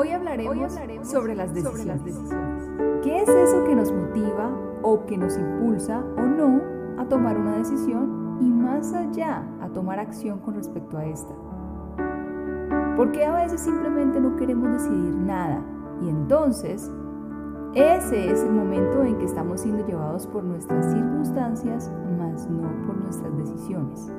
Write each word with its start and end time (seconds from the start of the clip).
Hoy 0.00 0.10
hablaremos, 0.10 0.78
sobre 1.02 1.34
las 1.34 1.52
decisiones. 1.52 2.14
¿Qué 3.02 3.20
es 3.20 3.28
eso 3.28 3.64
que 3.64 3.74
nos 3.74 3.90
motiva 3.90 4.48
o 4.80 5.04
que 5.06 5.18
nos 5.18 5.36
impulsa 5.36 6.04
o 6.16 6.20
no 6.22 6.60
a 6.98 7.08
tomar 7.08 7.36
una 7.36 7.56
decisión 7.56 8.38
y 8.40 8.44
más 8.44 8.92
allá 8.92 9.44
a 9.60 9.68
tomar 9.70 9.98
acción 9.98 10.38
con 10.38 10.54
respecto 10.54 10.98
a 10.98 11.04
esta? 11.04 11.34
Porque 12.96 13.24
a 13.24 13.42
veces 13.42 13.60
simplemente 13.60 14.20
no 14.20 14.36
queremos 14.36 14.70
decidir 14.70 15.16
nada 15.16 15.64
y 16.00 16.08
entonces 16.08 16.92
ese 17.74 18.30
es 18.30 18.44
el 18.44 18.52
momento 18.52 19.02
en 19.02 19.18
que 19.18 19.24
estamos 19.24 19.62
siendo 19.62 19.84
llevados 19.84 20.28
por 20.28 20.44
nuestras 20.44 20.92
circunstancias, 20.92 21.90
más 22.16 22.48
no 22.48 22.86
por 22.86 22.96
nuestras 22.98 23.36
decisiones. 23.36 24.12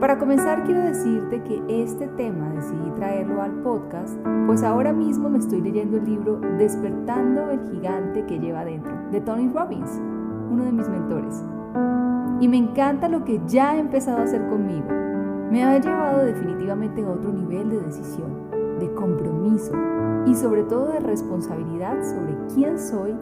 Para 0.00 0.18
comenzar 0.18 0.64
quiero 0.64 0.80
decirte 0.80 1.42
que 1.42 1.62
este 1.68 2.06
tema 2.08 2.48
decidí 2.54 2.90
traerlo 2.96 3.42
al 3.42 3.52
podcast, 3.60 4.18
pues 4.46 4.62
ahora 4.62 4.94
mismo 4.94 5.28
me 5.28 5.36
estoy 5.36 5.60
leyendo 5.60 5.98
el 5.98 6.06
libro 6.06 6.40
Despertando 6.56 7.50
el 7.50 7.60
gigante 7.70 8.24
que 8.24 8.38
lleva 8.38 8.64
dentro, 8.64 8.96
de 9.10 9.20
Tony 9.20 9.50
Robbins, 9.52 10.00
uno 10.50 10.64
de 10.64 10.72
mis 10.72 10.88
mentores. 10.88 11.44
Y 12.40 12.48
me 12.48 12.56
encanta 12.56 13.10
lo 13.10 13.26
que 13.26 13.42
ya 13.46 13.72
ha 13.72 13.78
empezado 13.78 14.20
a 14.20 14.22
hacer 14.22 14.48
conmigo. 14.48 14.88
Me 15.50 15.64
ha 15.64 15.78
llevado 15.78 16.24
definitivamente 16.24 17.04
a 17.04 17.10
otro 17.10 17.30
nivel 17.30 17.68
de 17.68 17.80
decisión, 17.80 18.78
de 18.78 18.90
compromiso 18.94 19.74
y 20.24 20.34
sobre 20.34 20.62
todo 20.62 20.92
de 20.92 21.00
responsabilidad 21.00 22.02
sobre 22.02 22.38
quién 22.54 22.78
soy, 22.78 23.14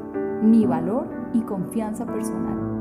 mi 0.44 0.64
valor 0.64 1.08
y 1.32 1.40
confianza 1.40 2.06
personal. 2.06 2.77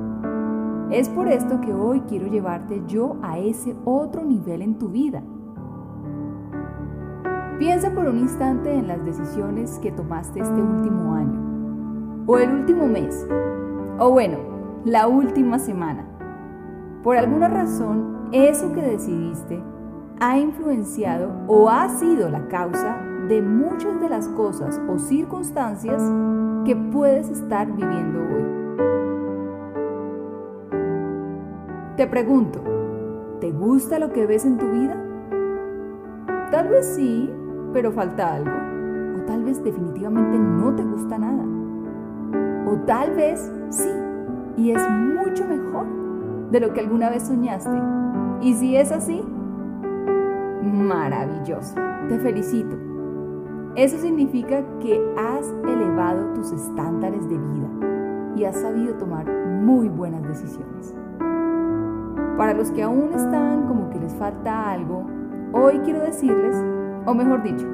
Es 0.90 1.10
por 1.10 1.28
esto 1.28 1.60
que 1.60 1.74
hoy 1.74 2.02
quiero 2.08 2.28
llevarte 2.28 2.82
yo 2.88 3.18
a 3.22 3.38
ese 3.40 3.76
otro 3.84 4.24
nivel 4.24 4.62
en 4.62 4.78
tu 4.78 4.88
vida. 4.88 5.22
Piensa 7.60 7.94
por 7.94 8.08
un 8.08 8.20
instante 8.20 8.74
en 8.74 8.88
las 8.88 9.04
decisiones 9.04 9.80
que 9.80 9.92
tomaste 9.92 10.40
este 10.40 10.62
último 10.62 11.14
año, 11.14 12.24
o 12.26 12.38
el 12.38 12.54
último 12.54 12.88
mes, 12.88 13.28
o 14.00 14.12
bueno, 14.12 14.38
la 14.86 15.08
última 15.08 15.60
semana. 15.60 16.06
Por 17.04 17.18
alguna 17.18 17.50
razón, 17.50 18.30
eso 18.32 18.72
que 18.72 18.82
decidiste 18.82 19.62
ha 20.22 20.38
influenciado 20.40 21.32
o 21.48 21.70
ha 21.70 21.90
sido 21.90 22.30
la 22.30 22.48
causa 22.48 22.98
de 23.28 23.42
muchas 23.42 24.00
de 24.00 24.08
las 24.08 24.30
cosas 24.30 24.80
o 24.88 24.98
circunstancias 24.98 26.02
que 26.64 26.76
puedes 26.76 27.30
estar 27.30 27.68
viviendo 27.68 28.20
hoy. 28.20 28.47
Te 31.98 32.06
pregunto, 32.06 32.62
¿te 33.42 33.52
gusta 33.52 33.98
lo 33.98 34.14
que 34.14 34.28
ves 34.28 34.46
en 34.46 34.60
tu 34.60 34.70
vida? 34.70 34.96
Tal 36.52 36.68
vez 36.68 36.86
sí, 36.96 37.28
pero 37.74 37.92
falta 37.92 38.36
algo. 38.36 38.52
O 39.20 39.26
tal 39.26 39.44
vez 39.44 39.64
definitivamente 39.64 40.38
no 40.38 40.76
te 40.76 40.84
gusta 40.84 41.18
nada. 41.18 41.44
O 42.68 42.76
tal 42.86 43.16
vez 43.16 43.52
sí, 43.70 43.90
y 44.58 44.74
es 44.74 44.90
mucho 44.92 45.44
mejor 45.48 45.88
de 46.52 46.60
lo 46.60 46.72
que 46.72 46.82
alguna 46.82 47.10
vez 47.10 47.24
soñaste. 47.24 47.82
Y 48.42 48.54
si 48.54 48.76
es 48.76 48.92
así, 48.92 49.24
maravilloso. 50.62 51.74
Te 52.10 52.20
felicito. 52.20 52.78
Eso 53.74 53.98
significa 53.98 54.64
que 54.82 55.02
has 55.18 55.52
elevado 55.68 56.32
tus 56.36 56.52
estándares 56.52 57.28
de 57.28 57.40
vida 57.40 57.70
y 58.36 58.44
has 58.44 58.58
sabido 58.58 58.94
tomar 59.00 59.26
muy 59.26 59.90
buenas 59.90 60.22
decisiones. 60.28 60.94
Para 62.38 62.54
los 62.54 62.70
que 62.72 62.84
aún 62.84 63.14
están 63.14 63.68
como 63.68 63.90
que 63.90 64.00
les 64.00 64.14
falta 64.14 64.72
algo, 64.72 65.08
hoy 65.54 65.80
quiero 65.80 66.02
decirles, 66.02 66.56
o 67.06 67.14
mejor 67.16 67.42
dicho, 67.42 67.66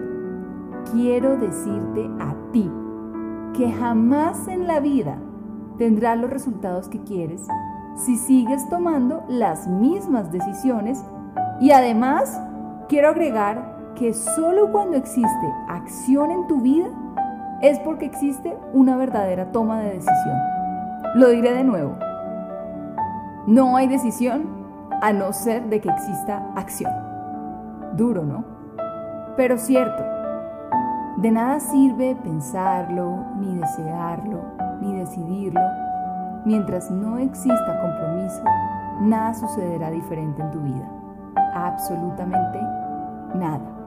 quiero 0.93 1.35
decirte 1.35 2.09
a 2.19 2.33
ti 2.53 2.71
que 3.53 3.71
jamás 3.71 4.47
en 4.47 4.65
la 4.65 4.79
vida 4.79 5.17
tendrás 5.77 6.17
los 6.17 6.29
resultados 6.29 6.87
que 6.87 7.03
quieres 7.03 7.45
si 7.95 8.15
sigues 8.15 8.67
tomando 8.69 9.23
las 9.27 9.67
mismas 9.67 10.31
decisiones 10.31 11.03
y 11.59 11.71
además 11.71 12.39
quiero 12.87 13.09
agregar 13.09 13.93
que 13.95 14.13
solo 14.13 14.71
cuando 14.71 14.95
existe 14.95 15.53
acción 15.67 16.31
en 16.31 16.47
tu 16.47 16.61
vida 16.61 16.87
es 17.61 17.79
porque 17.79 18.05
existe 18.05 18.57
una 18.71 18.95
verdadera 18.95 19.51
toma 19.51 19.81
de 19.81 19.95
decisión. 19.95 20.37
Lo 21.15 21.29
diré 21.29 21.53
de 21.53 21.63
nuevo. 21.63 21.95
No 23.45 23.75
hay 23.75 23.87
decisión 23.87 24.47
a 25.01 25.11
no 25.11 25.33
ser 25.33 25.69
de 25.69 25.81
que 25.81 25.89
exista 25.89 26.47
acción. 26.55 26.93
Duro, 27.97 28.23
¿no? 28.23 28.45
Pero 29.35 29.57
cierto. 29.57 30.01
De 31.17 31.29
nada 31.29 31.59
sirve 31.59 32.15
pensarlo, 32.23 33.25
ni 33.37 33.55
desearlo, 33.55 34.39
ni 34.79 34.95
decidirlo. 34.95 35.61
Mientras 36.45 36.89
no 36.89 37.17
exista 37.17 37.81
compromiso, 37.81 38.43
nada 39.01 39.33
sucederá 39.33 39.91
diferente 39.91 40.41
en 40.41 40.51
tu 40.51 40.61
vida. 40.61 40.89
Absolutamente 41.53 42.59
nada. 43.35 43.82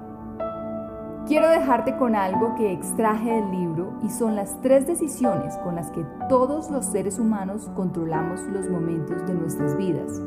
Quiero 1.27 1.49
dejarte 1.49 1.97
con 1.97 2.15
algo 2.15 2.55
que 2.55 2.73
extraje 2.73 3.33
del 3.33 3.51
libro 3.51 3.95
y 4.01 4.11
son 4.11 4.37
las 4.37 4.61
tres 4.61 4.87
decisiones 4.87 5.57
con 5.57 5.75
las 5.75 5.91
que 5.91 6.07
todos 6.29 6.71
los 6.71 6.87
seres 6.87 7.19
humanos 7.19 7.69
controlamos 7.75 8.41
los 8.43 8.71
momentos 8.71 9.27
de 9.27 9.35
nuestras 9.35 9.77
vidas. 9.77 10.23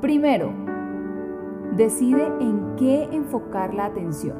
Primero, 0.00 0.50
decide 1.76 2.24
en 2.40 2.74
qué 2.76 3.04
enfocar 3.12 3.74
la 3.74 3.84
atención. 3.84 4.38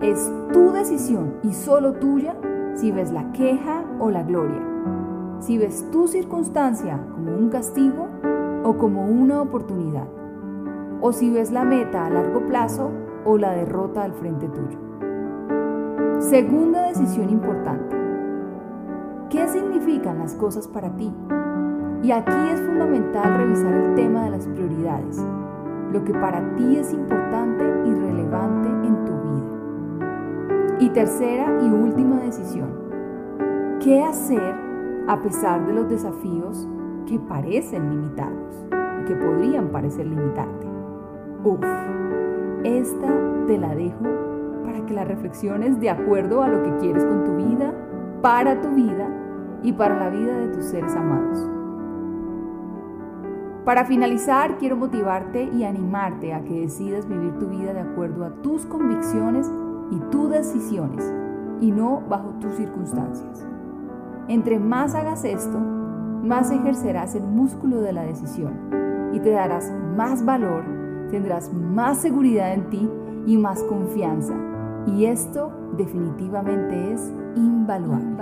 Es 0.00 0.28
tu 0.52 0.72
decisión 0.72 1.34
y 1.44 1.52
solo 1.52 1.92
tuya 1.92 2.34
si 2.74 2.90
ves 2.90 3.12
la 3.12 3.30
queja 3.30 3.84
o 4.00 4.10
la 4.10 4.24
gloria, 4.24 4.60
si 5.38 5.56
ves 5.56 5.88
tu 5.92 6.08
circunstancia 6.08 6.98
como 7.14 7.36
un 7.36 7.48
castigo 7.48 8.08
o 8.64 8.76
como 8.76 9.06
una 9.06 9.40
oportunidad, 9.40 10.08
o 11.00 11.12
si 11.12 11.30
ves 11.30 11.52
la 11.52 11.62
meta 11.62 12.06
a 12.06 12.10
largo 12.10 12.40
plazo 12.48 12.90
o 13.24 13.38
la 13.38 13.52
derrota 13.52 14.04
al 14.04 14.12
frente 14.14 14.48
tuyo. 14.48 14.78
Segunda 16.20 16.88
decisión 16.88 17.30
importante. 17.30 17.96
¿Qué 19.30 19.48
significan 19.48 20.18
las 20.18 20.34
cosas 20.34 20.68
para 20.68 20.94
ti? 20.96 21.12
Y 22.02 22.10
aquí 22.10 22.50
es 22.52 22.60
fundamental 22.60 23.38
revisar 23.38 23.72
el 23.72 23.94
tema 23.94 24.24
de 24.24 24.30
las 24.30 24.46
prioridades, 24.46 25.24
lo 25.92 26.04
que 26.04 26.12
para 26.12 26.54
ti 26.56 26.76
es 26.76 26.92
importante 26.92 27.64
y 27.86 27.94
relevante 27.94 28.68
en 28.68 29.04
tu 29.04 29.12
vida. 29.12 30.78
Y 30.80 30.90
tercera 30.90 31.58
y 31.62 31.68
última 31.68 32.16
decisión. 32.20 32.70
¿Qué 33.80 34.02
hacer 34.02 34.54
a 35.08 35.20
pesar 35.20 35.66
de 35.66 35.72
los 35.72 35.88
desafíos 35.88 36.68
que 37.06 37.18
parecen 37.18 37.90
limitarnos, 37.90 38.66
que 39.06 39.14
podrían 39.14 39.68
parecer 39.68 40.06
limitarte? 40.06 40.66
Uf. 41.44 42.21
Esta 42.64 43.08
te 43.48 43.58
la 43.58 43.74
dejo 43.74 44.04
para 44.64 44.86
que 44.86 44.94
la 44.94 45.04
reflexiones 45.04 45.80
de 45.80 45.90
acuerdo 45.90 46.42
a 46.42 46.48
lo 46.48 46.62
que 46.62 46.76
quieres 46.76 47.04
con 47.04 47.24
tu 47.24 47.36
vida, 47.36 47.74
para 48.20 48.60
tu 48.60 48.68
vida 48.70 49.08
y 49.64 49.72
para 49.72 49.98
la 49.98 50.10
vida 50.10 50.36
de 50.38 50.48
tus 50.48 50.66
seres 50.66 50.94
amados. 50.94 51.50
Para 53.64 53.84
finalizar, 53.84 54.58
quiero 54.58 54.76
motivarte 54.76 55.44
y 55.52 55.64
animarte 55.64 56.34
a 56.34 56.42
que 56.42 56.60
decidas 56.60 57.08
vivir 57.08 57.36
tu 57.38 57.48
vida 57.48 57.72
de 57.72 57.80
acuerdo 57.80 58.24
a 58.24 58.30
tus 58.42 58.66
convicciones 58.66 59.50
y 59.90 59.98
tus 60.10 60.30
decisiones 60.30 61.12
y 61.60 61.72
no 61.72 62.02
bajo 62.08 62.30
tus 62.40 62.54
circunstancias. 62.54 63.44
Entre 64.28 64.60
más 64.60 64.94
hagas 64.94 65.24
esto, 65.24 65.58
más 65.58 66.52
ejercerás 66.52 67.16
el 67.16 67.24
músculo 67.24 67.80
de 67.80 67.92
la 67.92 68.02
decisión 68.02 69.10
y 69.12 69.20
te 69.20 69.30
darás 69.30 69.72
más 69.96 70.24
valor 70.24 70.81
tendrás 71.12 71.52
más 71.52 71.98
seguridad 71.98 72.52
en 72.54 72.68
ti 72.70 72.90
y 73.26 73.36
más 73.36 73.62
confianza. 73.64 74.34
Y 74.86 75.04
esto 75.04 75.52
definitivamente 75.76 76.94
es 76.94 77.12
invaluable. 77.36 78.16